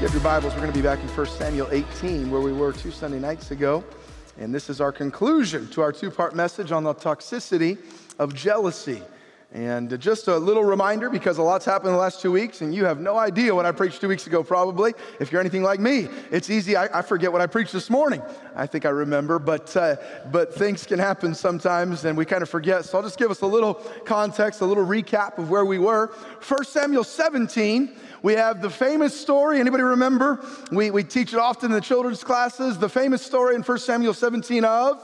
[0.00, 2.52] You have your Bibles, we're going to be back in 1 Samuel 18, where we
[2.52, 3.82] were two Sunday nights ago.
[4.38, 7.78] And this is our conclusion to our two part message on the toxicity
[8.20, 9.02] of jealousy.
[9.50, 12.74] And just a little reminder because a lot's happened in the last two weeks, and
[12.74, 14.92] you have no idea what I preached two weeks ago, probably.
[15.20, 16.76] If you're anything like me, it's easy.
[16.76, 18.20] I, I forget what I preached this morning.
[18.54, 19.96] I think I remember, but, uh,
[20.30, 22.84] but things can happen sometimes, and we kind of forget.
[22.84, 23.74] So I'll just give us a little
[24.04, 26.08] context, a little recap of where we were.
[26.46, 29.60] 1 Samuel 17 we have the famous story.
[29.60, 30.44] Anybody remember?
[30.72, 32.76] We, we teach it often in the children's classes.
[32.76, 35.00] The famous story in 1 Samuel 17 of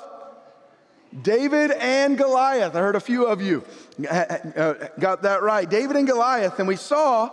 [1.22, 2.74] David and Goliath.
[2.74, 3.64] I heard a few of you
[4.08, 5.68] uh, got that right.
[5.68, 6.58] David and Goliath.
[6.58, 7.30] And we saw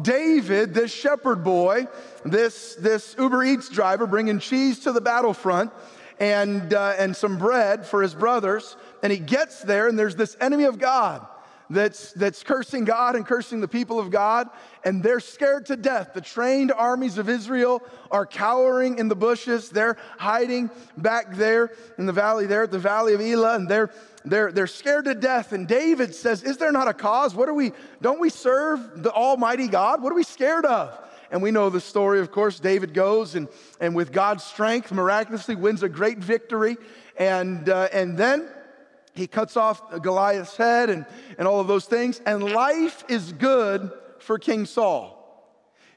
[0.00, 1.86] David, this shepherd boy,
[2.24, 5.72] this, this Uber Eats driver, bringing cheese to the battlefront
[6.20, 8.76] and, uh, and some bread for his brothers.
[9.02, 11.26] And he gets there, and there's this enemy of God
[11.70, 14.48] that's, that's cursing God and cursing the people of God,
[14.84, 16.12] and they're scared to death.
[16.14, 19.70] The trained armies of Israel are cowering in the bushes.
[19.70, 23.90] They're hiding back there in the valley, there at the valley of Elah, and they're
[24.24, 25.52] they're, they're scared to death.
[25.52, 27.34] And David says, Is there not a cause?
[27.34, 30.00] What are we, don't we serve the Almighty God?
[30.02, 30.96] What are we scared of?
[31.30, 32.60] And we know the story, of course.
[32.60, 33.48] David goes and,
[33.80, 36.76] and with God's strength, miraculously wins a great victory.
[37.18, 38.48] And, uh, and then
[39.14, 41.06] he cuts off Goliath's head and,
[41.38, 42.20] and all of those things.
[42.24, 45.18] And life is good for King Saul.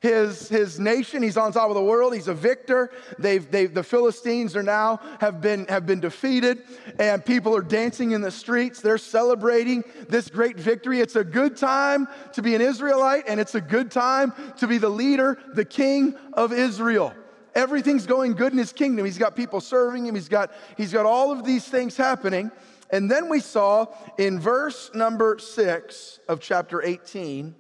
[0.02, 2.14] His, his nation, he's on top of the world.
[2.14, 2.92] He's a victor.
[3.18, 6.62] They've, they've, the Philistines are now have been, have been defeated,
[7.00, 8.82] and people are dancing in the streets.
[8.82, 11.00] They're celebrating this great victory.
[11.00, 14.78] It's a good time to be an Israelite, and it's a good time to be
[14.78, 17.12] the leader, the king of Israel.
[17.56, 19.06] Everything's going good in his kingdom.
[19.06, 20.14] He's got people serving him.
[20.14, 22.52] He's got, he's got all of these things happening.
[22.90, 23.88] And then we saw
[24.18, 27.56] in verse number six of chapter 18,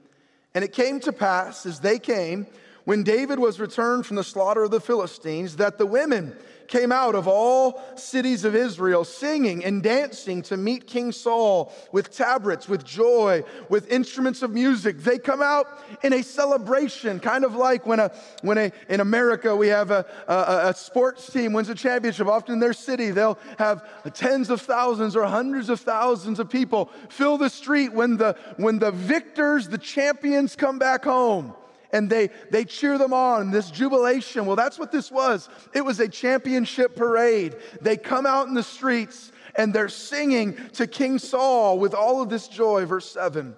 [0.53, 2.47] and it came to pass as they came,
[2.85, 6.35] when David was returned from the slaughter of the Philistines, that the women
[6.67, 12.15] came out of all cities of Israel, singing and dancing to meet King Saul with
[12.15, 14.99] tabrets, with joy, with instruments of music.
[14.99, 15.67] They come out
[16.03, 18.11] in a celebration, kind of like when a
[18.41, 22.27] when a in America we have a, a, a sports team wins a championship.
[22.27, 23.83] Often in their city, they'll have
[24.13, 28.79] tens of thousands or hundreds of thousands of people fill the street when the when
[28.79, 31.53] the victors, the champions come back home
[31.95, 34.45] and they, they cheer them on, this jubilation.
[34.45, 35.47] Well, that's what this was.
[35.73, 37.55] It was a championship parade.
[37.79, 42.27] They come out in the streets and they're singing to King Saul with all of
[42.27, 42.83] this joy.
[42.85, 43.55] Verse 7.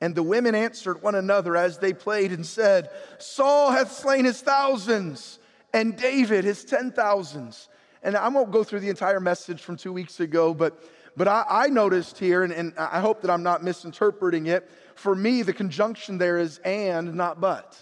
[0.00, 2.88] And the women answered one another as they played and said,
[3.18, 5.38] Saul hath slain his thousands,
[5.74, 7.68] and David his ten thousands.
[8.02, 10.82] And I won't go through the entire message from two weeks ago, but,
[11.14, 15.14] but I, I noticed here, and, and I hope that I'm not misinterpreting it, for
[15.14, 17.76] me, the conjunction there is and, not but.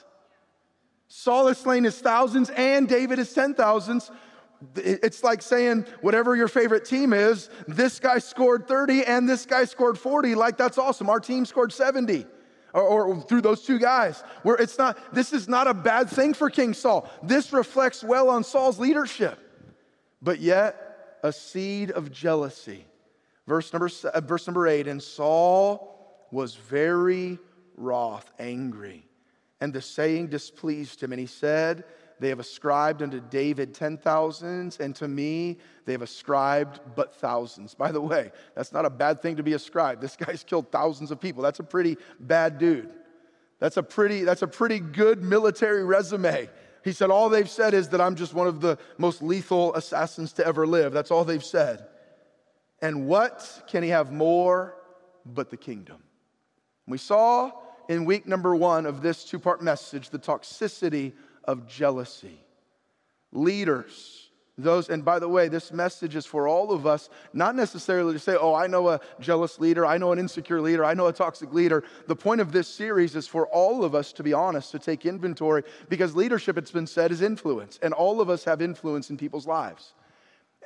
[1.09, 4.11] Saul has slain his thousands and David his ten thousands.
[4.77, 9.65] It's like saying, whatever your favorite team is, this guy scored 30 and this guy
[9.65, 10.35] scored 40.
[10.35, 11.11] Like, that's awesome.
[11.11, 12.27] Our team scored 70.
[12.73, 14.25] Or, or, through those two guys.
[14.43, 17.09] Where it's not, this is not a bad thing for King Saul.
[17.23, 19.39] This reflects well on Saul's leadership.
[20.21, 22.87] But yet, a seed of jealousy.
[23.47, 25.94] Verse number, uh, verse number eight, and Saul
[26.35, 27.39] was very
[27.77, 29.07] wroth, angry.
[29.61, 31.13] And the saying displeased him.
[31.13, 31.85] And he said,
[32.19, 37.75] They have ascribed unto David ten thousands, and to me they have ascribed but thousands.
[37.75, 40.03] By the way, that's not a bad thing to be ascribed.
[40.03, 41.43] This guy's killed thousands of people.
[41.43, 42.91] That's a pretty bad dude.
[43.61, 46.51] That's a pretty, that's a pretty good military resume.
[46.83, 50.33] He said, All they've said is that I'm just one of the most lethal assassins
[50.35, 50.93] to ever live.
[50.93, 51.87] That's all they've said.
[52.83, 54.77] And what can he have more
[55.25, 56.03] but the kingdom?
[56.87, 57.53] We saw
[57.89, 61.13] in week number one of this two part message the toxicity
[61.45, 62.41] of jealousy.
[63.33, 68.13] Leaders, those, and by the way, this message is for all of us, not necessarily
[68.13, 71.09] to say, oh, I know a jealous leader, I know an insecure leader, I know
[71.09, 71.83] a toxic leader.
[72.07, 75.07] The point of this series is for all of us to be honest, to take
[75.07, 79.17] inventory, because leadership, it's been said, is influence, and all of us have influence in
[79.17, 79.95] people's lives.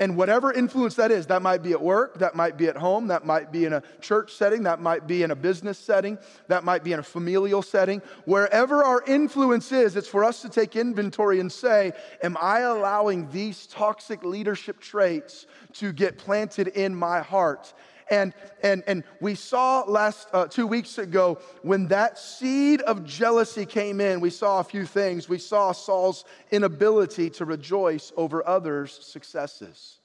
[0.01, 3.09] And whatever influence that is, that might be at work, that might be at home,
[3.09, 6.63] that might be in a church setting, that might be in a business setting, that
[6.63, 8.01] might be in a familial setting.
[8.25, 11.93] Wherever our influence is, it's for us to take inventory and say,
[12.23, 17.75] Am I allowing these toxic leadership traits to get planted in my heart?
[18.11, 18.33] And,
[18.63, 24.01] and, and we saw last uh, two weeks ago when that seed of jealousy came
[24.01, 25.29] in, we saw a few things.
[25.29, 30.01] We saw Saul's inability to rejoice over others' successes.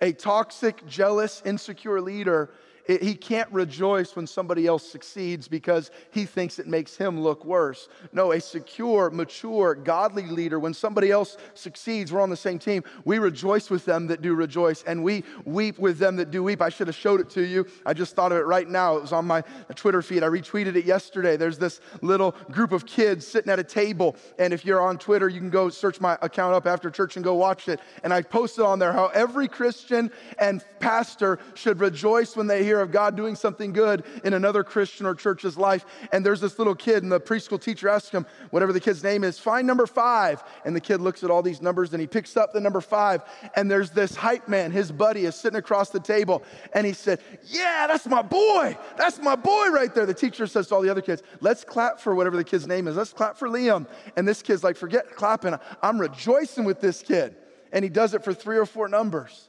[0.00, 2.50] A toxic, jealous, insecure leader
[2.88, 7.44] it, he can't rejoice when somebody else succeeds because he thinks it makes him look
[7.44, 7.88] worse.
[8.12, 12.82] No, a secure, mature, godly leader, when somebody else succeeds, we're on the same team.
[13.04, 16.62] We rejoice with them that do rejoice, and we weep with them that do weep.
[16.62, 17.66] I should have showed it to you.
[17.84, 18.96] I just thought of it right now.
[18.96, 19.42] It was on my
[19.74, 20.22] Twitter feed.
[20.22, 21.36] I retweeted it yesterday.
[21.36, 25.28] There's this little group of kids sitting at a table, and if you're on Twitter,
[25.28, 27.80] you can go search my account up after church and go watch it.
[28.02, 32.77] And I posted on there how every Christian and pastor should rejoice when they hear
[32.80, 35.84] of God doing something good in another Christian or church's life.
[36.12, 39.24] And there's this little kid, and the preschool teacher asks him, whatever the kid's name
[39.24, 40.42] is, find number five.
[40.64, 43.22] And the kid looks at all these numbers and he picks up the number five.
[43.54, 46.42] And there's this hype man, his buddy, is sitting across the table.
[46.72, 48.76] And he said, Yeah, that's my boy.
[48.96, 50.06] That's my boy right there.
[50.06, 52.88] The teacher says to all the other kids, Let's clap for whatever the kid's name
[52.88, 52.96] is.
[52.96, 53.86] Let's clap for Liam.
[54.16, 55.54] And this kid's like, Forget clapping.
[55.82, 57.36] I'm rejoicing with this kid.
[57.72, 59.47] And he does it for three or four numbers.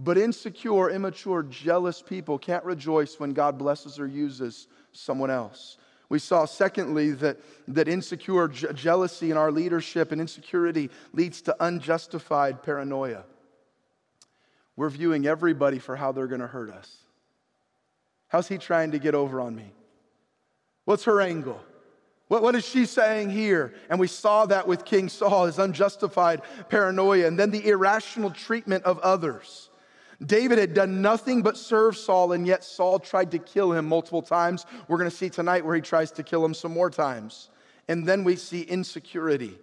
[0.00, 5.76] But insecure, immature, jealous people can't rejoice when God blesses or uses someone else.
[6.08, 11.56] We saw, secondly, that, that insecure je- jealousy in our leadership and insecurity leads to
[11.58, 13.24] unjustified paranoia.
[14.76, 16.96] We're viewing everybody for how they're going to hurt us.
[18.28, 19.72] How's he trying to get over on me?
[20.84, 21.60] What's her angle?
[22.28, 23.74] What, what is she saying here?
[23.90, 28.84] And we saw that with King Saul, his unjustified paranoia, and then the irrational treatment
[28.84, 29.67] of others.
[30.24, 34.22] David had done nothing but serve Saul, and yet Saul tried to kill him multiple
[34.22, 34.66] times.
[34.88, 37.50] We're going to see tonight where he tries to kill him some more times.
[37.86, 39.58] And then we see insecurity.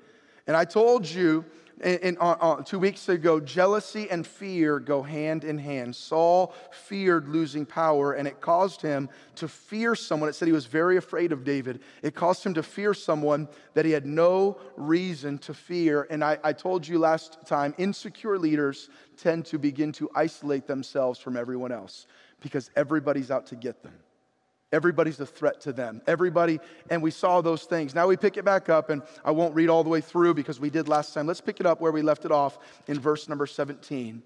[0.48, 1.44] And I told you
[1.84, 5.96] in, uh, uh, two weeks ago, jealousy and fear go hand in hand.
[5.96, 10.30] Saul feared losing power, and it caused him to fear someone.
[10.30, 11.82] It said he was very afraid of David.
[12.02, 16.08] It caused him to fear someone that he had no reason to fear.
[16.10, 21.20] And I, I told you last time, insecure leaders tend to begin to isolate themselves
[21.20, 22.08] from everyone else
[22.40, 23.94] because everybody's out to get them.
[24.72, 26.02] Everybody's a threat to them.
[26.08, 26.60] Everybody,
[26.90, 27.94] and we saw those things.
[27.96, 30.60] Now we pick it back up, and I won't read all the way through because
[30.60, 31.28] we did last time.
[31.28, 32.58] Let's pick it up where we left it off
[32.88, 34.22] in verse number 17.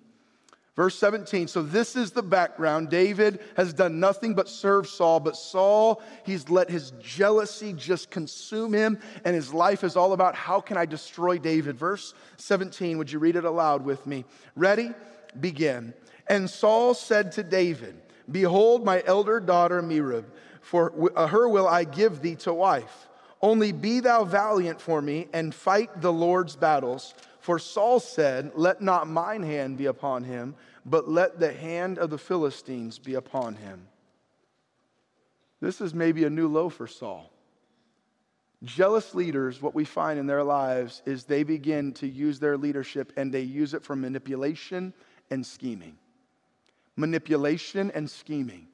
[0.80, 2.90] Verse 17, so this is the background.
[2.90, 8.72] David has done nothing but serve Saul, but Saul, he's let his jealousy just consume
[8.72, 11.76] him, and his life is all about how can I destroy David.
[11.76, 14.24] Verse 17, would you read it aloud with me?
[14.56, 14.92] Ready?
[15.38, 15.94] Begin.
[16.28, 18.02] And Saul said to David,
[18.32, 20.26] Behold, my elder daughter Merab,
[20.62, 23.08] for uh, her will I give thee to wife.
[23.42, 27.14] Only be thou valiant for me and fight the Lord's battles.
[27.40, 30.56] For Saul said, Let not mine hand be upon him,
[30.86, 33.88] but let the hand of the Philistines be upon him.
[35.62, 37.32] This is maybe a new low for Saul.
[38.64, 43.14] Jealous leaders, what we find in their lives is they begin to use their leadership
[43.16, 44.94] and they use it for manipulation
[45.32, 45.98] and scheming
[47.00, 48.68] manipulation, and scheming.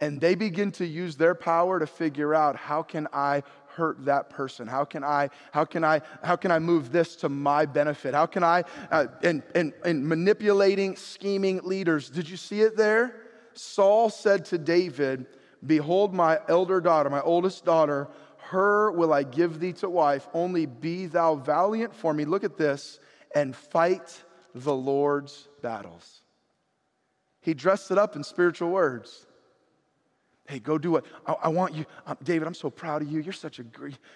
[0.00, 4.30] And they begin to use their power to figure out how can I hurt that
[4.30, 4.66] person?
[4.66, 8.14] How can I, how can I, how can I move this to my benefit?
[8.14, 12.10] How can I, uh, and, and, and manipulating, scheming leaders.
[12.10, 13.22] Did you see it there?
[13.54, 15.26] Saul said to David,
[15.66, 20.28] Behold, my elder daughter, my oldest daughter, her will I give thee to wife.
[20.32, 22.24] Only be thou valiant for me.
[22.24, 23.00] Look at this
[23.34, 24.22] and fight
[24.54, 26.22] the Lord's battles.
[27.40, 29.26] He dressed it up in spiritual words.
[30.48, 31.04] Hey, go do it.
[31.26, 32.48] I, I want you, um, David.
[32.48, 33.20] I'm so proud of you.
[33.20, 33.64] You're such a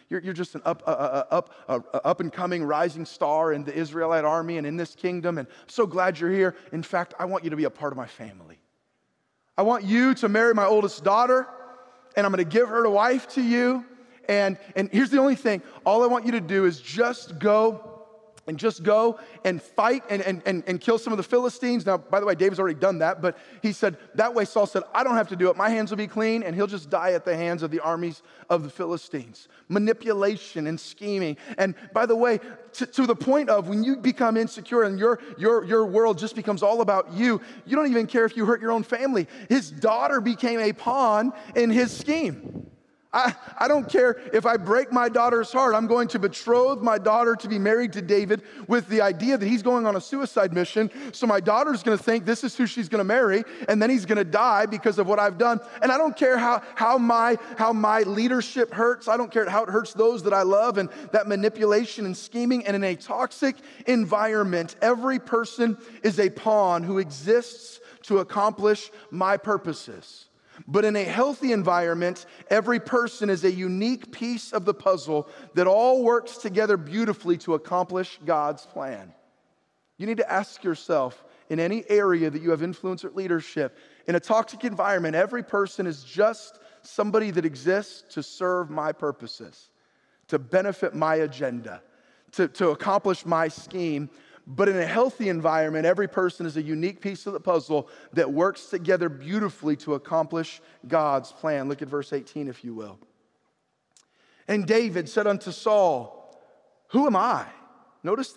[0.08, 0.94] you're, you're just an up, uh, uh,
[1.30, 4.78] uh up, uh, uh, up and coming rising star in the Israelite army and in
[4.78, 5.36] this kingdom.
[5.36, 6.56] And I'm so glad you're here.
[6.72, 8.58] In fact, I want you to be a part of my family.
[9.58, 11.46] I want you to marry my oldest daughter,
[12.16, 13.84] and I'm going to give her to wife to you.
[14.26, 15.60] And and here's the only thing.
[15.84, 17.91] All I want you to do is just go
[18.46, 21.86] and just go and fight and, and, and, and kill some of the Philistines.
[21.86, 24.82] Now, by the way, David's already done that, but he said, that way Saul said,
[24.94, 25.56] I don't have to do it.
[25.56, 28.22] My hands will be clean, and he'll just die at the hands of the armies
[28.50, 29.48] of the Philistines.
[29.68, 31.36] Manipulation and scheming.
[31.56, 32.40] And by the way,
[32.74, 36.34] to, to the point of when you become insecure and your, your, your world just
[36.34, 39.28] becomes all about you, you don't even care if you hurt your own family.
[39.48, 42.71] His daughter became a pawn in his scheme.
[43.12, 45.74] I, I don't care if I break my daughter's heart.
[45.74, 49.46] I'm going to betroth my daughter to be married to David with the idea that
[49.46, 50.90] he's going on a suicide mission.
[51.12, 53.90] So my daughter's going to think this is who she's going to marry, and then
[53.90, 55.60] he's going to die because of what I've done.
[55.82, 59.08] And I don't care how, how, my, how my leadership hurts.
[59.08, 62.66] I don't care how it hurts those that I love, and that manipulation and scheming.
[62.66, 69.36] And in a toxic environment, every person is a pawn who exists to accomplish my
[69.36, 70.26] purposes.
[70.72, 75.66] But in a healthy environment, every person is a unique piece of the puzzle that
[75.66, 79.12] all works together beautifully to accomplish God's plan.
[79.98, 83.76] You need to ask yourself in any area that you have influence or leadership,
[84.06, 89.68] in a toxic environment, every person is just somebody that exists to serve my purposes,
[90.28, 91.82] to benefit my agenda,
[92.30, 94.08] to, to accomplish my scheme.
[94.46, 98.32] But in a healthy environment, every person is a unique piece of the puzzle that
[98.32, 101.68] works together beautifully to accomplish God's plan.
[101.68, 102.98] Look at verse 18, if you will.
[104.48, 106.36] And David said unto Saul,
[106.88, 107.46] Who am I?
[108.02, 108.34] Notice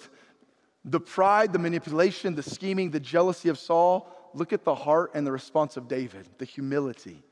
[0.83, 4.11] the pride, the manipulation, the scheming, the jealousy of Saul.
[4.35, 7.23] Look at the heart and the response of David, the humility.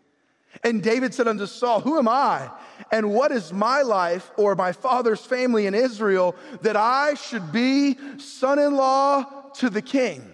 [0.61, 2.49] And David said unto Saul, Who am I?
[2.91, 7.97] And what is my life or my father's family in Israel that I should be
[8.19, 9.23] son in law
[9.55, 10.31] to the king?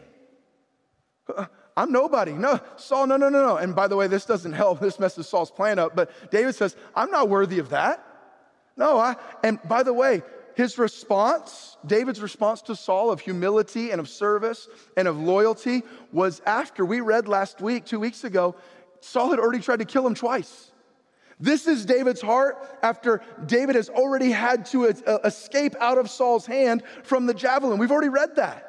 [1.34, 1.46] Uh,
[1.78, 2.34] I'm nobody.
[2.34, 3.56] No, Saul, no, no, no, no.
[3.56, 4.82] And by the way, this doesn't help.
[4.82, 5.96] This messes Saul's plan up.
[5.96, 8.06] But David says, I'm not worthy of that.
[8.76, 10.24] No, I, and by the way,
[10.56, 16.42] his response, David's response to Saul of humility and of service and of loyalty was
[16.46, 18.56] after we read last week, two weeks ago,
[19.02, 20.72] Saul had already tried to kill him twice.
[21.40, 26.46] This is David's heart after David has already had to uh, escape out of Saul's
[26.46, 27.80] hand from the javelin.
[27.80, 28.66] We've already read that.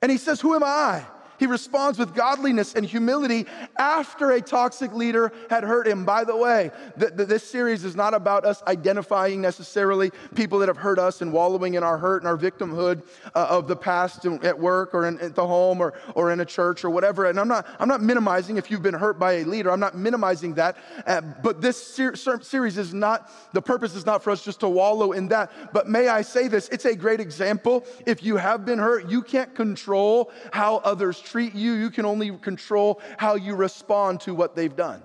[0.00, 1.04] And he says, Who am I?
[1.38, 6.04] He responds with godliness and humility after a toxic leader had hurt him.
[6.04, 10.68] By the way, th- th- this series is not about us identifying necessarily people that
[10.68, 13.02] have hurt us and wallowing in our hurt and our victimhood
[13.34, 16.44] uh, of the past at work or in, at the home or, or in a
[16.44, 17.26] church or whatever.
[17.26, 19.70] And I'm not, I'm not minimizing if you've been hurt by a leader.
[19.70, 20.76] I'm not minimizing that.
[21.06, 24.68] Uh, but this ser- series is not, the purpose is not for us just to
[24.68, 25.50] wallow in that.
[25.72, 26.68] But may I say this?
[26.68, 27.84] It's a great example.
[28.06, 32.30] If you have been hurt, you can't control how others treat you, you can only
[32.38, 35.02] control how you respond to what they've done.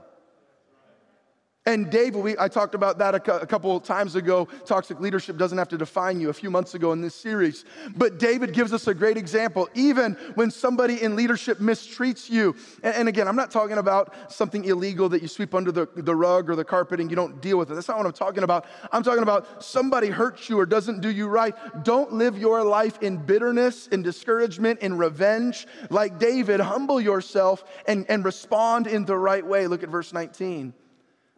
[1.68, 4.46] And David, we, I talked about that a, a couple times ago.
[4.65, 7.65] Toxic leadership doesn't have to define you a few months ago in this series.
[7.96, 9.70] But David gives us a great example.
[9.75, 14.65] Even when somebody in leadership mistreats you, and, and again, I'm not talking about something
[14.65, 17.60] illegal that you sweep under the, the rug or the carpet and you don't deal
[17.60, 17.75] with it.
[17.75, 18.65] That's not what I'm talking about.
[18.91, 21.53] I'm talking about somebody hurts you or doesn't do you right.
[21.84, 25.68] Don't live your life in bitterness, in discouragement, in revenge.
[25.91, 29.68] Like David, humble yourself and, and respond in the right way.
[29.68, 30.74] Look at verse 19.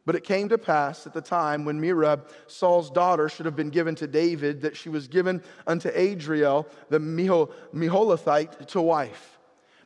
[0.06, 3.70] But it came to pass at the time when Merab, Saul's daughter, should have been
[3.70, 9.40] given to David, that she was given unto Adriel, the Meholathite, to wife.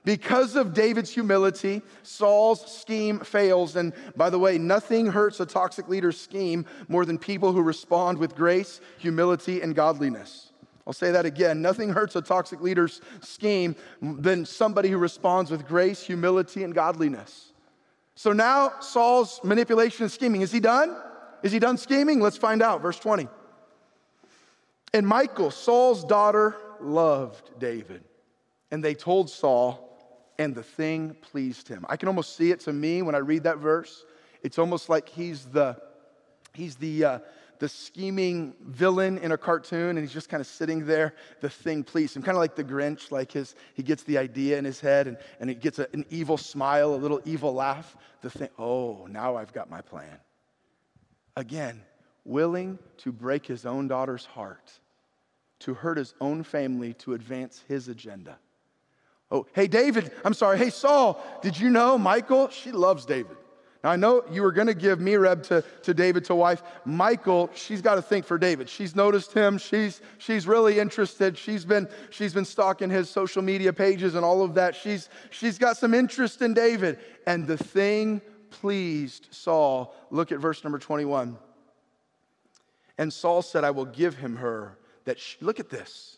[0.04, 3.76] Because of David's humility, Saul's scheme fails.
[3.76, 8.18] And by the way, nothing hurts a toxic leader's scheme more than people who respond
[8.18, 10.54] with grace, humility, and godliness.
[10.88, 11.62] I'll say that again.
[11.62, 17.52] Nothing hurts a toxic leader's scheme than somebody who responds with grace, humility, and godliness.
[18.18, 20.98] So now Saul's manipulation and scheming, is he done?
[21.44, 22.20] Is he done scheming?
[22.20, 22.82] Let's find out.
[22.82, 23.28] Verse 20.
[24.92, 28.04] And Michal, Saul's daughter, loved David.
[28.72, 31.86] And they told Saul, and the thing pleased him.
[31.90, 34.04] I can almost see it to me when I read that verse.
[34.42, 35.78] It's almost like he's the,
[36.56, 37.20] he's the, uh,
[37.60, 41.14] the scheming villain in a cartoon and he's just kind of sitting there.
[41.42, 44.58] The thing pleased him, kind of like the Grinch, like his, he gets the idea
[44.58, 47.96] in his head and, and he gets a, an evil smile, a little evil laugh.
[48.22, 50.18] The thing, oh, now I've got my plan.
[51.36, 51.82] Again,
[52.26, 54.72] willing to break his own daughter's heart,
[55.60, 58.38] to hurt his own family, to advance his agenda.
[59.30, 60.58] Oh, hey, David, I'm sorry.
[60.58, 62.50] Hey, Saul, did you know Michal?
[62.50, 63.36] She loves David.
[63.84, 66.64] Now, I know you were going to give Merab to, to David to wife.
[66.86, 68.70] Michal, she's got to think for David.
[68.70, 69.58] She's noticed him.
[69.58, 71.38] She's, she's really interested.
[71.38, 74.76] She's been, she's been stalking his social media pages and all of that.
[74.76, 77.00] She's, she's got some interest in David.
[77.28, 79.94] And the thing pleased Saul.
[80.10, 81.38] Look at verse number 21.
[82.98, 86.18] And Saul said, I will give him her that she, look at this.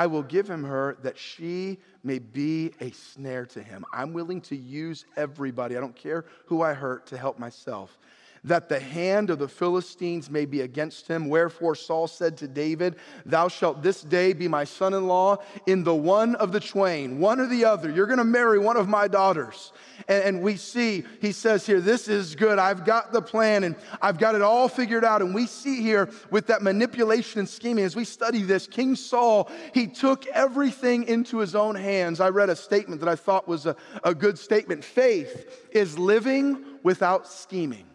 [0.00, 3.84] I will give him her that she may be a snare to him.
[3.92, 7.98] I'm willing to use everybody, I don't care who I hurt, to help myself.
[8.44, 11.28] That the hand of the Philistines may be against him.
[11.28, 15.84] Wherefore Saul said to David, Thou shalt this day be my son in law in
[15.84, 17.90] the one of the twain, one or the other.
[17.90, 19.72] You're going to marry one of my daughters.
[20.08, 22.58] And, and, we see, he says here, This is good.
[22.58, 25.20] I've got the plan and I've got it all figured out.
[25.20, 29.50] And we see here with that manipulation and scheming, as we study this, King Saul,
[29.74, 32.20] he took everything into his own hands.
[32.20, 34.82] I read a statement that I thought was a, a good statement.
[34.82, 37.89] Faith is living without scheming.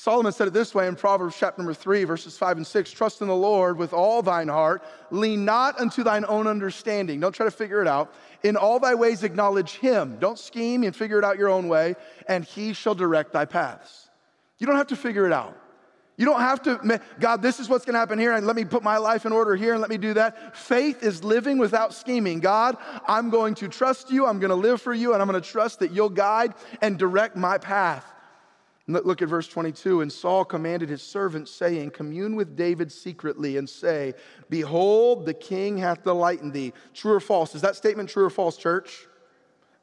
[0.00, 3.20] Solomon said it this way in Proverbs chapter number three, verses five and six Trust
[3.20, 7.20] in the Lord with all thine heart, lean not unto thine own understanding.
[7.20, 8.10] Don't try to figure it out.
[8.42, 10.16] In all thy ways acknowledge him.
[10.18, 14.08] Don't scheme and figure it out your own way, and he shall direct thy paths.
[14.58, 15.54] You don't have to figure it out.
[16.16, 18.82] You don't have to, God, this is what's to happen here, and let me put
[18.82, 20.56] my life in order here, and let me do that.
[20.56, 22.40] Faith is living without scheming.
[22.40, 25.80] God, I'm going to trust you, I'm to live for you, and I'm to trust
[25.80, 28.06] that you'll guide and direct my path.
[28.86, 30.00] Look at verse 22.
[30.00, 34.14] And Saul commanded his servants, saying, Commune with David secretly and say,
[34.48, 36.72] Behold, the king hath delight in thee.
[36.92, 37.54] True or false?
[37.54, 39.06] Is that statement true or false, church?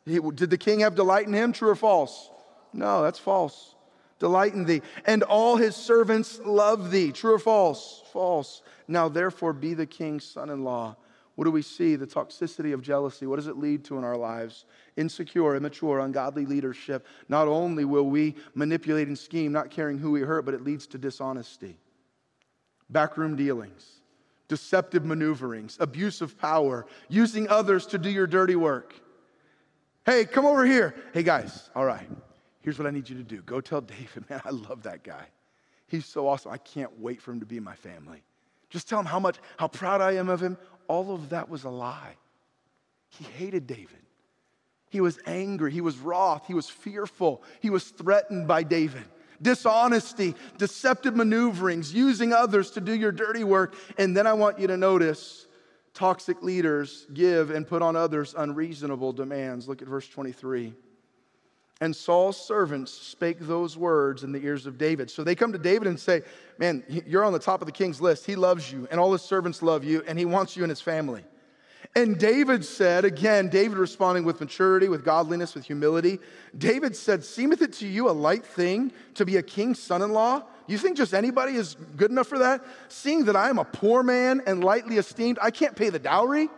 [0.05, 1.53] Did the king have delight in him?
[1.53, 2.29] True or false?
[2.73, 3.75] No, that's false.
[4.19, 4.81] Delight in thee.
[5.05, 7.11] And all his servants love thee.
[7.11, 8.03] True or false?
[8.11, 8.61] False.
[8.87, 10.95] Now therefore be the king's son in law.
[11.37, 11.95] What do we see?
[11.95, 13.25] The toxicity of jealousy.
[13.25, 14.65] What does it lead to in our lives?
[14.97, 20.21] insecure, immature, ungodly leadership, not only will we manipulate and scheme, not caring who we
[20.21, 21.77] hurt, but it leads to dishonesty,
[22.89, 24.01] backroom dealings,
[24.47, 28.95] deceptive maneuverings, abuse of power, using others to do your dirty work.
[30.05, 30.95] Hey, come over here.
[31.13, 32.09] Hey, guys, all right,
[32.61, 35.25] here's what I need you to do go tell David, man, I love that guy.
[35.87, 36.51] He's so awesome.
[36.51, 38.21] I can't wait for him to be in my family.
[38.69, 40.57] Just tell him how much, how proud I am of him.
[40.87, 42.15] All of that was a lie.
[43.09, 43.99] He hated David.
[44.89, 49.03] He was angry, he was wroth, he was fearful, he was threatened by David.
[49.41, 53.75] Dishonesty, deceptive maneuverings, using others to do your dirty work.
[53.97, 55.45] And then I want you to notice
[55.93, 59.67] toxic leaders give and put on others unreasonable demands.
[59.67, 60.73] Look at verse 23.
[61.79, 65.11] And Saul's servants spake those words in the ears of David.
[65.11, 66.23] So they come to David and say,
[66.57, 68.25] Man, you're on the top of the king's list.
[68.25, 70.81] He loves you, and all his servants love you, and he wants you in his
[70.81, 71.23] family.
[71.95, 76.19] And David said, again, David responding with maturity, with godliness, with humility.
[76.57, 80.11] David said, Seemeth it to you a light thing to be a king's son in
[80.11, 80.43] law?
[80.67, 82.63] You think just anybody is good enough for that?
[82.89, 86.49] Seeing that I am a poor man and lightly esteemed, I can't pay the dowry.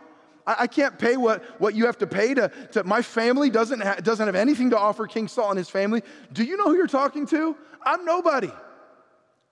[0.46, 3.96] I, can't pay what, what you have to pay to, to my family doesn't, ha,
[3.96, 6.02] doesn't have anything to offer King Saul and his family.
[6.32, 7.56] Do you know who you're talking to?
[7.84, 8.50] I'm nobody.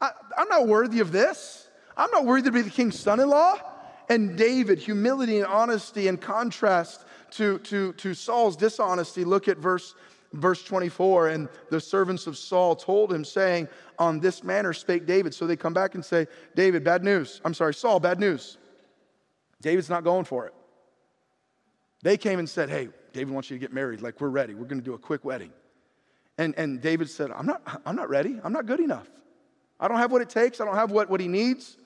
[0.01, 1.69] I, I'm not worthy of this.
[1.97, 3.59] I'm not worthy to be the king's son in law
[4.09, 9.25] and David, humility and honesty in contrast to, to, to Saul's dishonesty.
[9.25, 9.95] Look at verse,
[10.33, 11.29] verse 24.
[11.29, 15.35] And the servants of Saul told him, saying, On this manner spake David.
[15.35, 17.41] So they come back and say, David, bad news.
[17.45, 18.57] I'm sorry, Saul, bad news.
[19.61, 20.55] David's not going for it.
[22.03, 24.01] They came and said, Hey, David wants you to get married.
[24.01, 24.55] Like, we're ready.
[24.55, 25.53] We're going to do a quick wedding.
[26.37, 28.39] And, and David said, I'm not, I'm not ready.
[28.45, 29.09] I'm not good enough.
[29.81, 30.61] I don't have what it takes.
[30.61, 31.77] I don't have what, what he needs.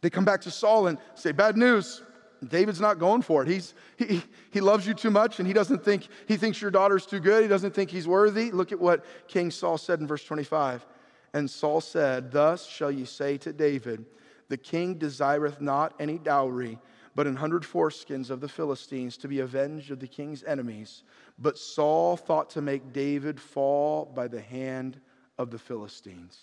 [0.00, 2.02] They come back to Saul and say, Bad news.
[2.46, 3.48] David's not going for it.
[3.48, 7.06] He's, he, he loves you too much and he doesn't think, he thinks your daughter's
[7.06, 7.42] too good.
[7.42, 8.50] He doesn't think he's worthy.
[8.50, 10.84] Look at what King Saul said in verse 25.
[11.32, 14.04] And Saul said, Thus shall ye say to David,
[14.48, 16.78] The king desireth not any dowry,
[17.16, 21.02] but an hundred foreskins of the Philistines to be avenged of the king's enemies.
[21.38, 25.00] But Saul thought to make David fall by the hand
[25.38, 26.38] of the Philistines.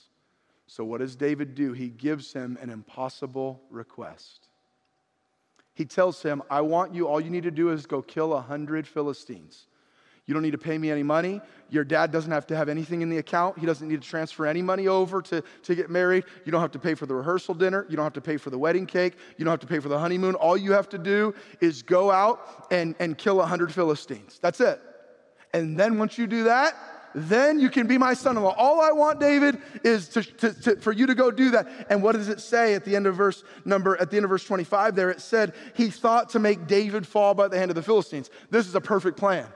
[0.65, 1.73] So, what does David do?
[1.73, 4.47] He gives him an impossible request.
[5.75, 8.41] He tells him, I want you, all you need to do is go kill a
[8.41, 9.67] hundred Philistines.
[10.25, 11.41] You don't need to pay me any money.
[11.69, 13.59] Your dad doesn't have to have anything in the account.
[13.59, 16.23] He doesn't need to transfer any money over to, to get married.
[16.45, 17.85] You don't have to pay for the rehearsal dinner.
[17.89, 19.15] You don't have to pay for the wedding cake.
[19.37, 20.35] You don't have to pay for the honeymoon.
[20.35, 24.39] All you have to do is go out and, and kill a hundred Philistines.
[24.41, 24.79] That's it.
[25.53, 26.73] And then once you do that,
[27.15, 28.55] then you can be my son in law.
[28.57, 31.87] All I want, David, is to, to, to, for you to go do that.
[31.89, 34.29] And what does it say at the end of verse number, at the end of
[34.29, 35.11] verse 25 there?
[35.11, 38.29] It said, He thought to make David fall by the hand of the Philistines.
[38.49, 39.47] This is a perfect plan.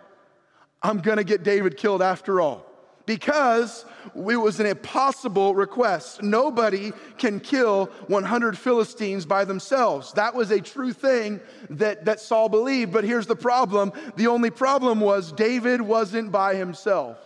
[0.82, 2.66] I'm going to get David killed after all.
[3.06, 3.86] Because
[4.16, 6.22] it was an impossible request.
[6.22, 10.12] Nobody can kill 100 Philistines by themselves.
[10.14, 12.92] That was a true thing that, that Saul believed.
[12.92, 17.18] But here's the problem the only problem was David wasn't by himself.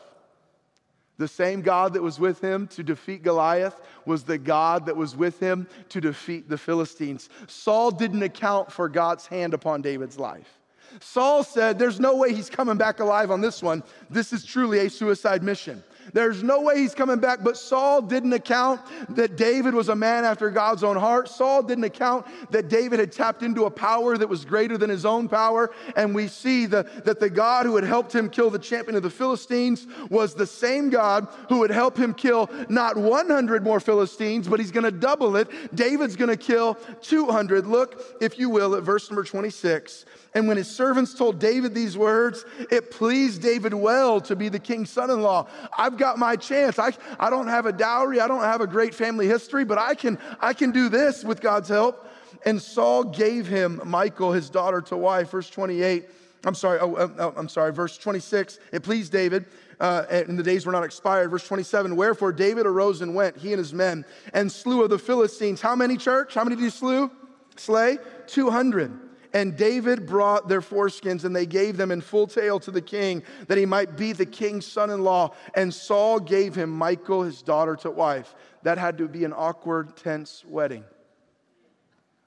[1.18, 5.16] The same God that was with him to defeat Goliath was the God that was
[5.16, 7.30] with him to defeat the Philistines.
[7.48, 10.61] Saul didn't account for God's hand upon David's life.
[11.00, 13.84] Saul said, There's no way he's coming back alive on this one.
[14.10, 15.84] This is truly a suicide mission.
[16.14, 17.44] There's no way he's coming back.
[17.44, 21.30] But Saul didn't account that David was a man after God's own heart.
[21.30, 25.06] Saul didn't account that David had tapped into a power that was greater than his
[25.06, 25.72] own power.
[25.96, 29.04] And we see the, that the God who had helped him kill the champion of
[29.04, 34.48] the Philistines was the same God who would help him kill not 100 more Philistines,
[34.48, 35.50] but he's going to double it.
[35.76, 37.68] David's going to kill 200.
[37.68, 40.06] Look, if you will, at verse number 26.
[40.34, 44.60] And when his servants told David these words, it pleased David well to be the
[44.60, 45.48] king's son in law.
[45.78, 46.80] I've got my chance.
[46.80, 49.94] I, I don't have a dowry, I don't have a great family history, but I
[49.94, 52.08] can, I can do this with God's help.
[52.46, 55.32] And Saul gave him Michal, his daughter, to wife.
[55.32, 56.06] Verse 28.
[56.44, 58.60] I'm sorry, oh, oh, oh I'm sorry, verse 26.
[58.72, 59.46] It pleased David.
[59.80, 61.30] Uh, and the days were not expired.
[61.30, 64.98] Verse 27 Wherefore David arose and went, he and his men, and slew of the
[64.98, 65.60] Philistines.
[65.60, 66.34] How many, church?
[66.34, 67.12] How many did he slew?
[67.58, 67.98] Slay?
[68.28, 69.11] 200.
[69.34, 73.24] And David brought their foreskins and they gave them in full tale to the king
[73.48, 75.34] that he might be the king's son in law.
[75.56, 78.36] And Saul gave him Michal, his daughter, to wife.
[78.64, 80.84] That had to be an awkward, tense wedding.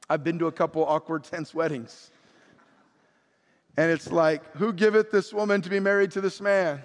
[0.08, 2.10] I've been to a couple awkward, tense weddings.
[3.76, 6.82] And it's like, who giveth this woman to be married to this man?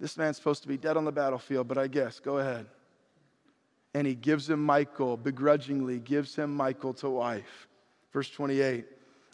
[0.00, 2.66] This man's supposed to be dead on the battlefield, but I guess, go ahead.
[3.94, 7.68] And he gives him Michal, begrudgingly gives him Michal to wife.
[8.12, 8.86] Verse 28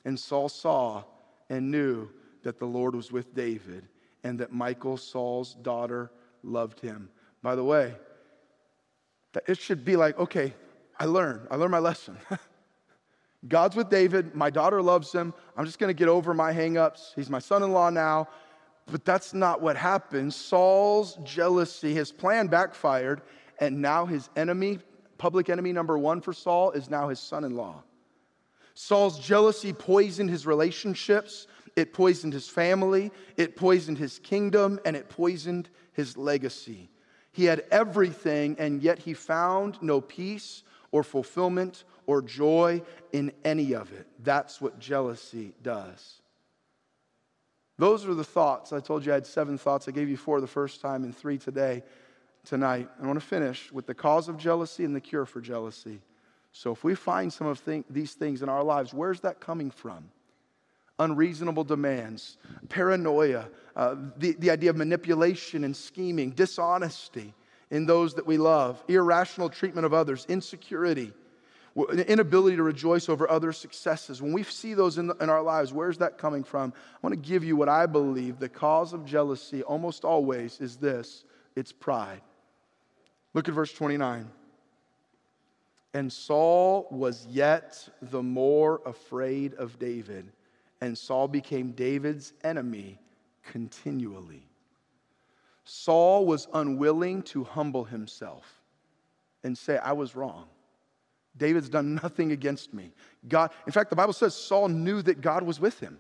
[0.05, 1.05] and Saul saw
[1.49, 2.09] and knew
[2.43, 3.89] that the Lord was with David
[4.23, 6.11] and that Michal, Saul's daughter,
[6.43, 7.09] loved him.
[7.43, 7.95] By the way,
[9.33, 10.55] that it should be like, okay,
[10.99, 11.49] I learned.
[11.51, 12.17] I learned my lesson.
[13.49, 14.35] God's with David.
[14.35, 15.35] My daughter loves him.
[15.57, 17.13] I'm just to get over my hangups.
[17.15, 18.29] He's my son in law now.
[18.87, 20.33] But that's not what happened.
[20.33, 23.23] Saul's jealousy, his plan backfired,
[23.59, 24.79] and now his enemy,
[25.19, 27.83] public enemy number one for Saul, is now his son in law.
[28.75, 35.09] Saul's jealousy poisoned his relationships, it poisoned his family, it poisoned his kingdom, and it
[35.09, 36.91] poisoned his legacy.
[37.33, 42.83] He had everything, and yet he found no peace or fulfillment or joy
[43.13, 44.07] in any of it.
[44.21, 46.21] That's what jealousy does.
[47.77, 48.73] Those are the thoughts.
[48.73, 49.89] I told you I had seven thoughts.
[49.89, 51.83] I gave you four the first time and three today,
[52.45, 52.89] tonight.
[53.03, 56.01] I want to finish with the cause of jealousy and the cure for jealousy.
[56.57, 59.73] So if we find some of th- these things in our lives, where's that coming
[59.73, 60.09] from?
[61.01, 62.37] Unreasonable demands,
[62.69, 67.35] paranoia, uh, the, the idea of manipulation and scheming, dishonesty
[67.73, 71.13] in those that we love, irrational treatment of others, insecurity,
[72.07, 74.23] inability to rejoice over other successes.
[74.23, 76.73] When we see those in, the, in our lives, where's that coming from?
[76.95, 80.77] I want to give you what I believe the cause of jealousy almost always is
[80.77, 81.25] this
[81.57, 82.21] it's pride.
[83.33, 84.31] Look at verse 29.
[85.95, 90.33] And Saul was yet the more afraid of David,
[90.81, 92.99] and Saul became David's enemy
[93.45, 94.49] continually.
[95.63, 98.61] Saul was unwilling to humble himself
[99.45, 100.47] and say, I was wrong.
[101.37, 102.93] David's done nothing against me.
[103.29, 105.99] God, in fact, the Bible says Saul knew that God was with him.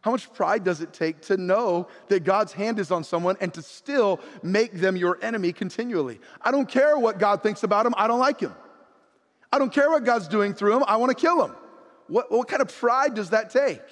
[0.00, 3.52] How much pride does it take to know that God's hand is on someone and
[3.54, 6.20] to still make them your enemy continually?
[6.42, 8.54] I don't care what God thinks about him, I don't like him.
[9.54, 11.54] I don't care what God's doing through him, I want to kill him.
[12.08, 13.82] What, what kind of pride does that take?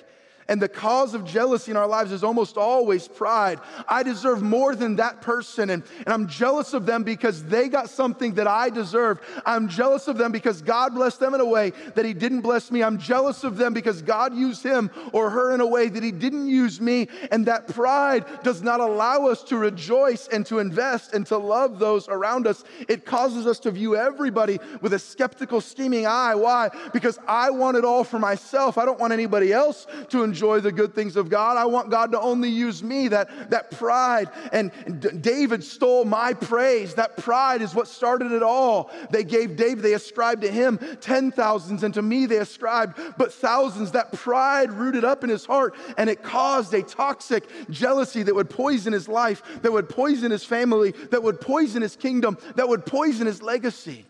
[0.49, 3.61] And the cause of jealousy in our lives is almost always pride.
[3.89, 7.91] I deserve more than that person, and, and I'm jealous of them because they got
[7.91, 9.21] something that I deserve.
[9.47, 12.71] I'm jealous of them because God blessed them in a way that He didn't bless
[12.71, 12.83] me.
[12.83, 16.13] I'm jealous of them because God used him or her in a way that He
[16.13, 17.09] didn't use me.
[17.31, 21.79] And that pride does not allow us to rejoice and to invest and to love
[21.79, 22.65] those around us.
[22.89, 26.35] It causes us to view everybody with a skeptical, scheming eye.
[26.35, 26.71] Why?
[26.93, 28.79] Because I want it all for myself.
[28.79, 31.59] I don't want anybody else to enjoy the good things of God.
[31.59, 34.31] I want God to only use me, that, that pride.
[34.51, 34.73] And
[35.21, 36.95] David stole my praise.
[36.95, 38.91] That pride is what started it all.
[39.11, 43.31] They gave David, they ascribed to him ten thousands, and to me they ascribed but
[43.31, 43.93] thousands.
[43.93, 48.49] That pride rooted up in his heart, and it caused a toxic jealousy that would
[48.49, 52.87] poison his life, that would poison his family, that would poison his kingdom, that would
[52.87, 54.07] poison his legacy.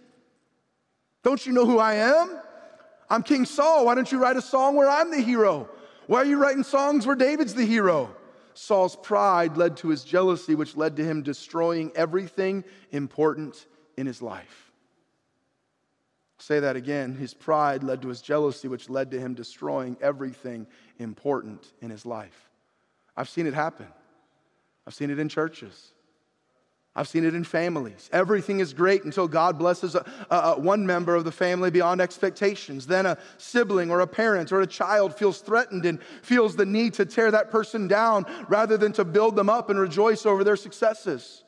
[1.24, 2.38] Don't you know who I am?
[3.10, 3.86] I'm King Saul.
[3.86, 5.68] Why don't you write a song where I'm the hero?
[6.12, 8.14] Why are you writing songs where David's the hero?
[8.52, 13.64] Saul's pride led to his jealousy, which led to him destroying everything important
[13.96, 14.72] in his life.
[16.36, 17.14] say that again.
[17.14, 20.66] His pride led to his jealousy, which led to him destroying everything
[20.98, 22.50] important in his life.
[23.16, 23.88] I've seen it happen,
[24.86, 25.94] I've seen it in churches.
[26.94, 28.10] I've seen it in families.
[28.12, 32.02] Everything is great until God blesses a, a, a one member of the family beyond
[32.02, 32.86] expectations.
[32.86, 36.92] Then a sibling or a parent or a child feels threatened and feels the need
[36.94, 40.56] to tear that person down rather than to build them up and rejoice over their
[40.56, 41.41] successes.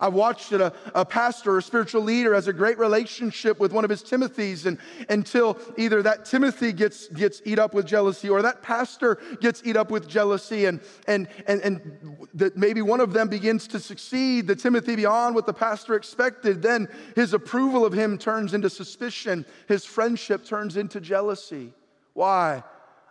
[0.00, 3.82] I've watched it, a, a pastor or spiritual leader has a great relationship with one
[3.82, 8.40] of his Timothys, and until either that Timothy gets, gets eat up with jealousy or
[8.42, 13.12] that pastor gets eat up with jealousy, and, and, and, and that maybe one of
[13.12, 17.92] them begins to succeed, the Timothy beyond what the pastor expected, then his approval of
[17.92, 21.72] him turns into suspicion, his friendship turns into jealousy.
[22.12, 22.62] Why?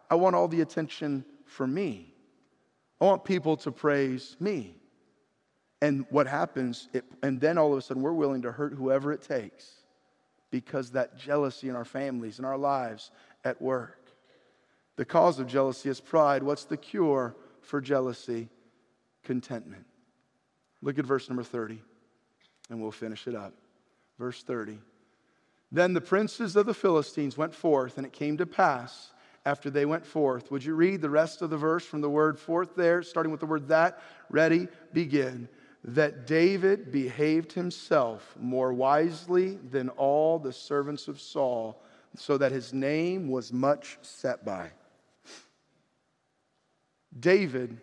[0.10, 2.14] I want all the attention for me.
[3.02, 4.76] I want people to praise me.
[5.82, 9.12] And what happens, it, and then all of a sudden we're willing to hurt whoever
[9.12, 9.70] it takes
[10.50, 13.12] because that jealousy in our families, in our lives,
[13.44, 14.08] at work.
[14.96, 16.42] The cause of jealousy is pride.
[16.42, 18.50] What's the cure for jealousy?
[19.24, 19.86] Contentment.
[20.82, 21.80] Look at verse number 30,
[22.70, 23.54] and we'll finish it up.
[24.18, 24.80] Verse 30.
[25.72, 29.12] Then the princes of the Philistines went forth, and it came to pass
[29.46, 30.50] after they went forth.
[30.50, 33.42] Would you read the rest of the verse from the word forth there, starting with
[33.42, 34.00] the word that?
[34.30, 35.50] Ready, begin
[35.88, 41.82] that David behaved himself more wisely than all the servants of Saul,
[42.16, 44.72] so that his name was much set by.
[47.18, 47.80] David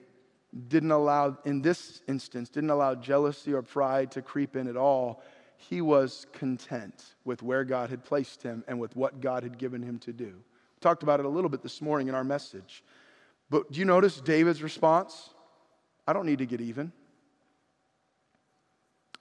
[0.69, 5.23] didn't allow, in this instance, didn't allow jealousy or pride to creep in at all.
[5.57, 9.83] He was content with where God had placed him and with what God had given
[9.83, 10.27] him to do.
[10.27, 12.85] We talked about it a little bit this morning in our message.
[13.49, 15.31] But do you notice David's response?
[16.07, 16.93] I don't need to get even.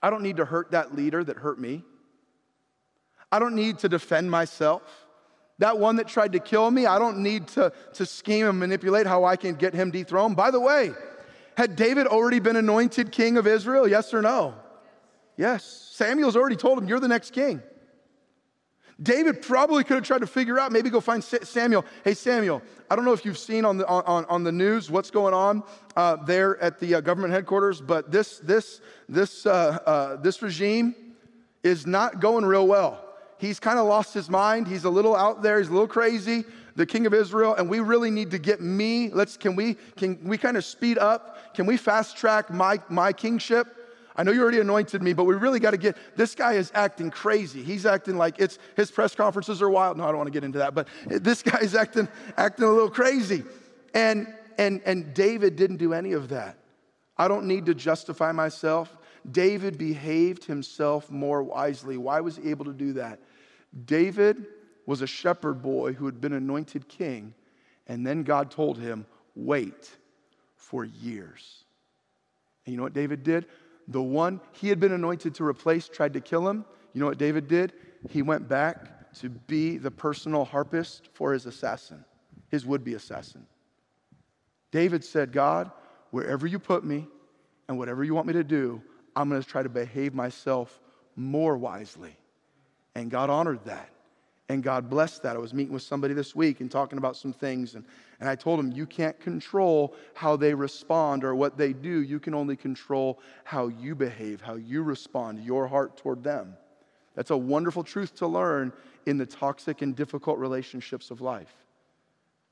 [0.04, 1.82] I don't need to hurt that leader that hurt me.
[3.32, 4.82] I don't need to defend myself.
[5.60, 9.06] That one that tried to kill me, I don't need to, to scheme and manipulate
[9.06, 10.36] how I can get him dethroned.
[10.36, 10.92] By the way,
[11.56, 13.88] had David already been anointed king of Israel?
[13.88, 14.52] Yes or no?
[15.38, 15.64] Yes.
[15.94, 17.62] Samuel's already told him, You're the next king.
[19.02, 21.84] David probably could have tried to figure out, maybe go find Samuel.
[22.04, 25.10] Hey, Samuel, I don't know if you've seen on the, on, on the news what's
[25.10, 25.64] going on
[25.96, 30.94] uh, there at the uh, government headquarters, but this, this, this, uh, uh this regime
[31.64, 33.00] is not going real well.
[33.38, 34.68] He's kind of lost his mind.
[34.68, 35.58] He's a little out there.
[35.58, 36.44] He's a little crazy,
[36.76, 39.10] the king of Israel, and we really need to get me.
[39.10, 41.54] Let's, can we, can we kind of speed up?
[41.54, 43.83] Can we fast track my, my kingship?
[44.16, 46.70] I know you already anointed me, but we really got to get this guy is
[46.74, 47.62] acting crazy.
[47.62, 49.96] He's acting like it's his press conferences are wild.
[49.96, 52.70] No, I don't want to get into that, but this guy is acting acting a
[52.70, 53.42] little crazy.
[53.92, 56.58] And and and David didn't do any of that.
[57.16, 58.96] I don't need to justify myself.
[59.30, 61.96] David behaved himself more wisely.
[61.96, 63.18] Why was he able to do that?
[63.84, 64.46] David
[64.86, 67.34] was a shepherd boy who had been anointed king,
[67.88, 69.90] and then God told him, "Wait
[70.54, 71.64] for years."
[72.64, 73.46] And you know what David did?
[73.88, 77.18] The one he had been anointed to replace tried to kill him, you know what
[77.18, 77.72] David did?
[78.08, 82.04] He went back to be the personal harpist for his assassin,
[82.48, 83.46] his would be assassin.
[84.70, 85.70] David said, God,
[86.10, 87.06] wherever you put me
[87.68, 88.82] and whatever you want me to do,
[89.14, 90.80] I'm going to try to behave myself
[91.16, 92.16] more wisely.
[92.94, 93.90] And God honored that.
[94.48, 95.36] And God blessed that.
[95.36, 97.84] I was meeting with somebody this week and talking about some things, and,
[98.20, 102.02] and I told him, You can't control how they respond or what they do.
[102.02, 106.56] You can only control how you behave, how you respond, your heart toward them.
[107.14, 108.72] That's a wonderful truth to learn
[109.06, 111.54] in the toxic and difficult relationships of life.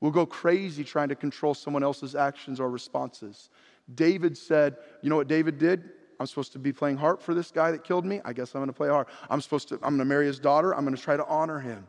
[0.01, 3.49] We'll go crazy trying to control someone else's actions or responses.
[3.93, 5.91] David said, You know what David did?
[6.19, 8.21] I'm supposed to be playing harp for this guy that killed me.
[8.23, 9.09] I guess I'm going to play harp.
[9.29, 10.73] I'm supposed to, I'm going to marry his daughter.
[10.75, 11.87] I'm going to try to honor him.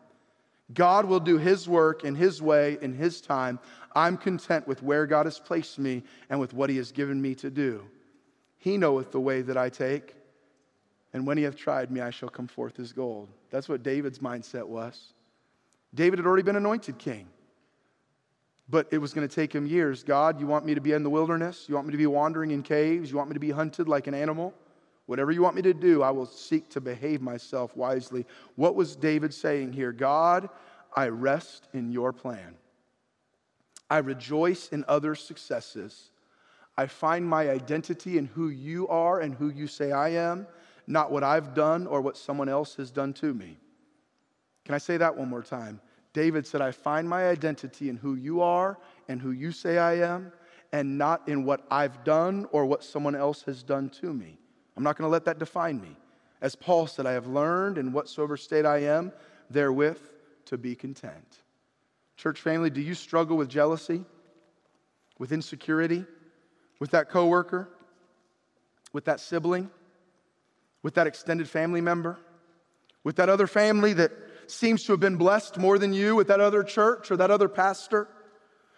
[0.73, 3.59] God will do his work in his way, in his time.
[3.95, 7.35] I'm content with where God has placed me and with what he has given me
[7.37, 7.87] to do.
[8.57, 10.15] He knoweth the way that I take,
[11.13, 13.29] and when he hath tried me, I shall come forth as gold.
[13.51, 15.13] That's what David's mindset was.
[15.95, 17.29] David had already been anointed king.
[18.69, 20.03] But it was going to take him years.
[20.03, 21.67] God, you want me to be in the wilderness?
[21.69, 23.11] You want me to be wandering in caves?
[23.11, 24.55] You want me to be hunted like an animal?
[25.07, 28.25] Whatever you want me to do, I will seek to behave myself wisely.
[28.57, 29.93] What was David saying here?
[29.93, 30.49] God,
[30.97, 32.57] I rest in your plan.
[33.91, 36.11] I rejoice in others' successes.
[36.77, 40.47] I find my identity in who you are and who you say I am,
[40.87, 43.59] not what I've done or what someone else has done to me.
[44.65, 45.81] Can I say that one more time?
[46.15, 49.99] David said, I find my identity in who you are and who you say I
[49.99, 50.33] am,
[50.73, 54.39] and not in what I've done or what someone else has done to me.
[54.77, 55.97] I'm not going to let that define me.
[56.41, 59.13] As Paul said, I have learned in whatsoever state I am,
[59.51, 60.01] therewith
[60.47, 61.43] to be content.
[62.17, 64.05] Church family, do you struggle with jealousy,
[65.19, 66.05] with insecurity,
[66.81, 67.69] with that coworker,
[68.93, 69.71] with that sibling,
[70.83, 72.19] with that extended family member,
[73.03, 74.13] with that other family that
[74.51, 77.49] seems to have been blessed more than you, with that other church or that other
[77.49, 78.09] pastor,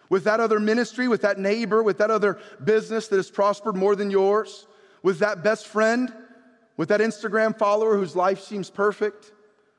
[0.09, 3.95] with that other ministry, with that neighbor, with that other business that has prospered more
[3.95, 4.67] than yours,
[5.03, 6.13] with that best friend,
[6.77, 9.31] with that Instagram follower whose life seems perfect,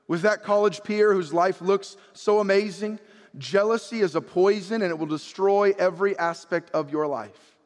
[0.07, 2.98] with that college peer whose life looks so amazing.
[3.37, 7.57] Jealousy is a poison and it will destroy every aspect of your life.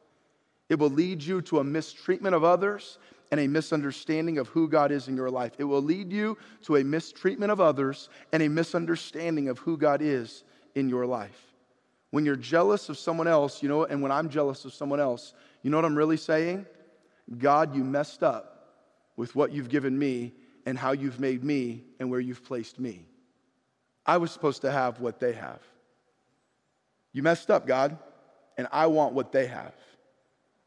[0.69, 2.97] It will lead you to a mistreatment of others
[3.33, 5.53] and a misunderstanding of who God is in your life.
[5.57, 10.03] It will lead you to a mistreatment of others and a misunderstanding of who God
[10.03, 10.43] is
[10.75, 11.55] in your life.
[12.11, 15.33] When you're jealous of someone else, you know, and when I'm jealous of someone else,
[15.63, 16.67] you know what I'm really saying?
[17.35, 18.67] God, you messed up
[19.17, 20.33] with what you've given me
[20.67, 23.07] and how you've made me and where you've placed me.
[24.05, 25.63] I was supposed to have what they have.
[27.13, 27.97] You messed up, God,
[28.59, 29.73] and I want what they have.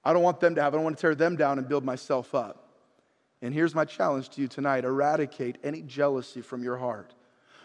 [0.07, 1.85] I don't want them to have, I don't want to tear them down and build
[1.85, 2.69] myself up.
[3.43, 7.13] And here's my challenge to you tonight eradicate any jealousy from your heart.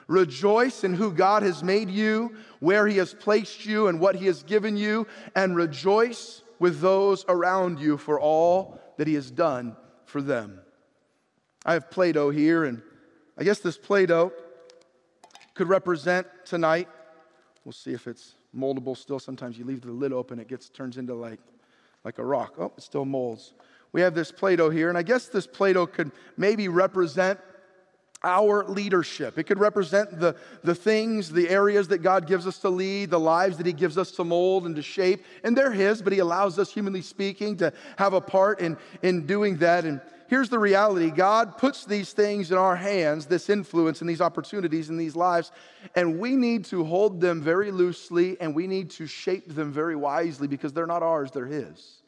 [0.08, 4.26] Rejoice in who God has made you, where He has placed you, and what He
[4.26, 9.76] has given you, and rejoice with those around you for all that He has done
[10.06, 10.62] for them.
[11.64, 12.82] I have Play Doh here, and
[13.38, 14.34] I guess this Play Doh
[15.54, 16.88] could represent tonight.
[17.66, 19.20] We'll see if it's moldable still.
[19.20, 21.40] Sometimes you leave the lid open, it gets turns into like
[22.04, 22.56] like a rock.
[22.58, 23.54] Oh, it still molds.
[23.94, 27.40] We have this Play Doh here, and I guess this Play Doh could maybe represent
[28.24, 29.38] our leadership.
[29.38, 33.20] It could represent the, the things, the areas that God gives us to lead, the
[33.20, 35.26] lives that He gives us to mold and to shape.
[35.44, 39.26] And they're His, but He allows us, humanly speaking, to have a part in, in
[39.26, 39.86] doing that.
[39.86, 44.22] And here's the reality God puts these things in our hands, this influence and these
[44.22, 45.52] opportunities in these lives,
[45.94, 49.96] and we need to hold them very loosely and we need to shape them very
[49.96, 52.02] wisely because they're not ours, they're His.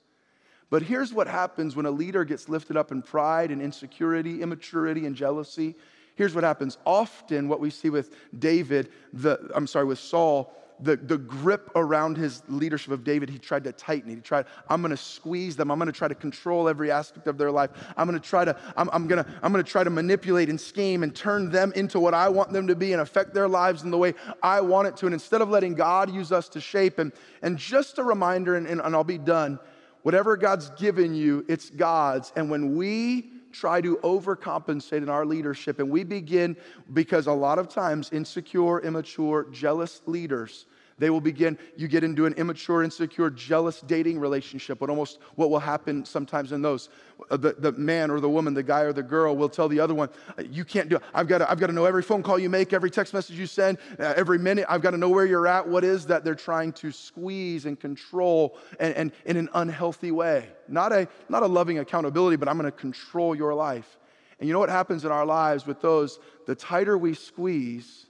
[0.69, 5.05] But here's what happens when a leader gets lifted up in pride and insecurity, immaturity,
[5.05, 5.75] and jealousy.
[6.15, 6.77] Here's what happens.
[6.85, 12.17] Often, what we see with David, the, I'm sorry, with Saul, the, the grip around
[12.17, 14.15] his leadership of David, he tried to tighten it.
[14.15, 15.71] He tried, I'm going to squeeze them.
[15.71, 17.69] I'm going to try to control every aspect of their life.
[17.95, 21.03] I'm going to try to, I'm, I'm to, I'm to try to manipulate and scheme
[21.03, 23.91] and turn them into what I want them to be and affect their lives in
[23.91, 25.05] the way I want it to.
[25.05, 28.67] And instead of letting God use us to shape and, and just a reminder, and,
[28.67, 29.59] and, and I'll be done,
[30.03, 32.31] whatever God's given you, it's God's.
[32.35, 35.79] And when we try to overcompensate in our leadership.
[35.79, 36.57] And we begin,
[36.91, 40.65] because a lot of times, insecure, immature, jealous leaders
[40.97, 44.81] they will begin, you get into an immature, insecure, jealous dating relationship.
[44.81, 46.89] What almost what will happen sometimes in those.
[47.29, 49.79] Uh, the, the man or the woman, the guy or the girl will tell the
[49.79, 50.09] other one,
[50.49, 51.03] You can't do it.
[51.13, 53.37] I've got to, I've got to know every phone call you make, every text message
[53.37, 54.65] you send, uh, every minute.
[54.69, 55.67] I've got to know where you're at.
[55.67, 60.49] What is that they're trying to squeeze and control and, and in an unhealthy way?
[60.67, 63.97] Not a, not a loving accountability, but I'm going to control your life.
[64.39, 66.19] And you know what happens in our lives with those?
[66.47, 68.07] The tighter we squeeze,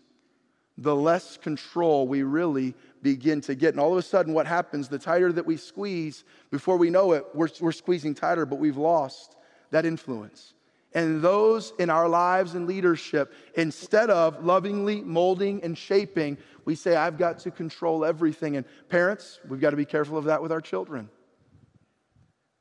[0.78, 3.74] the less control we really begin to get.
[3.74, 7.12] And all of a sudden, what happens, the tighter that we squeeze, before we know
[7.12, 9.36] it, we're, we're squeezing tighter, but we've lost
[9.72, 10.54] that influence.
[10.96, 16.96] And those in our lives and leadership, instead of lovingly molding and shaping, we say,
[16.96, 18.58] I've got to control everything.
[18.58, 21.10] And parents, we've got to be careful of that with our children.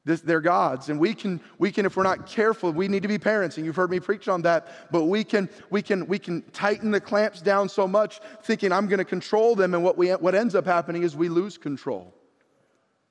[0.04, 0.88] This, they're God's.
[0.88, 3.56] And we can, we can, if we're not careful, we need to be parents.
[3.56, 4.90] And you've heard me preach on that.
[4.90, 8.88] But we can, we can, we can tighten the clamps down so much, thinking I'm
[8.88, 9.74] going to control them.
[9.74, 12.12] And what, we, what ends up happening is we lose control.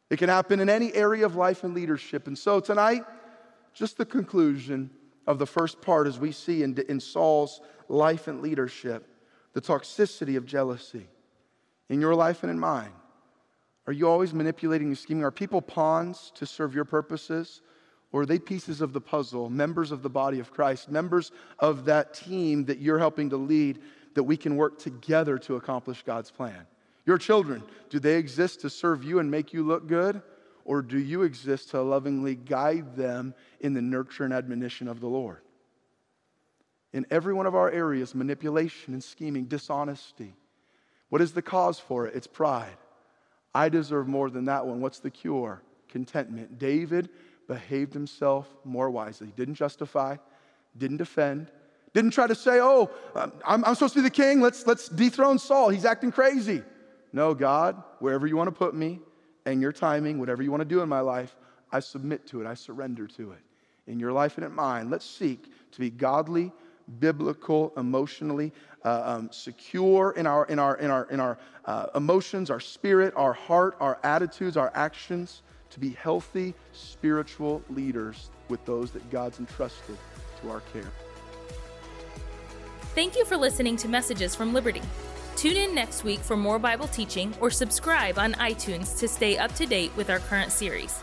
[0.10, 2.28] It can happen in any area of life and leadership.
[2.28, 3.04] And so tonight,
[3.74, 4.90] just the conclusion
[5.28, 9.08] of the first part as we see in, in Saul's life and leadership,
[9.54, 11.08] the toxicity of jealousy
[11.88, 12.92] in your life and in mine.
[13.88, 15.24] Are you always manipulating and scheming?
[15.24, 17.62] Are people pawns to serve your purposes?
[18.12, 21.86] Or are they pieces of the puzzle, members of the body of Christ, members of
[21.86, 23.80] that team that you're helping to lead
[24.16, 26.68] that we can work together to accomplish God's plan?
[27.06, 30.22] Your children, do they exist to serve you and make you look good?
[30.66, 35.08] Or do you exist to lovingly guide them in the nurture and admonition of the
[35.08, 35.40] Lord?
[36.94, 40.36] In every one of our areas, manipulation and scheming, dishonesty.
[41.10, 42.16] What is the cause for it?
[42.16, 42.78] It's pride.
[43.54, 44.82] I deserve more than that one.
[44.82, 45.62] What's the cure?
[45.90, 46.58] Contentment.
[46.58, 47.10] David
[47.48, 49.34] behaved himself more wisely.
[49.36, 50.16] Didn't justify,
[50.78, 51.52] didn't defend,
[51.94, 54.40] didn't try to say, oh, um, I'm, I'm supposed to be the king.
[54.40, 55.70] Let's, let's dethrone Saul.
[55.70, 56.64] He's acting crazy.
[57.12, 59.00] No, God, wherever you want to put me
[59.46, 61.36] and your timing, whatever you want to do in my life,
[61.72, 62.48] I submit to it.
[62.48, 63.40] I surrender to it.
[63.88, 66.54] In your life and in mine, let's seek to be godly,
[67.00, 68.52] biblical, emotionally
[68.84, 73.14] uh, um, secure in our, in our, in our, in our uh, emotions, our spirit,
[73.16, 79.40] our heart, our attitudes, our actions, to be healthy spiritual leaders with those that God's
[79.40, 79.98] entrusted
[80.42, 80.92] to our care.
[82.94, 84.82] Thank you for listening to Messages from Liberty.
[85.38, 89.56] Tune in next week for more Bible teaching or subscribe on iTunes to stay up
[89.56, 91.00] to date with our current series.